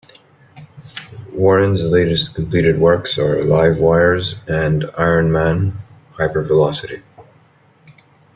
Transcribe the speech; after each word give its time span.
Warren's 1.31 1.83
latest 1.83 2.33
completed 2.33 2.79
works 2.79 3.19
are 3.19 3.43
"Livewires" 3.43 4.33
and 4.49 4.89
"Iron 4.97 5.31
Man: 5.31 5.77
Hypervelocity". 6.15 7.03